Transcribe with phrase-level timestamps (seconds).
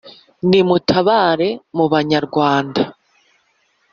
[0.49, 2.81] Nimutabare mu banyarwanda